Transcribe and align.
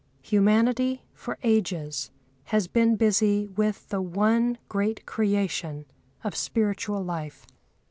Humanity, 0.23 1.03
for 1.13 1.37
ages, 1.43 2.09
has 2.45 2.67
been 2.67 2.95
busy 2.95 3.45
with 3.47 3.87
the 3.89 4.01
one 4.01 4.57
great 4.67 5.05
creation 5.05 5.85
of 6.23 6.35
spiritual 6.35 7.03
life. 7.03 7.45